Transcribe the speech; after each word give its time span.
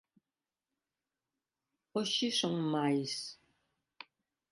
Hoxe 1.95 2.27
son 2.39 2.55
máis. 2.73 3.13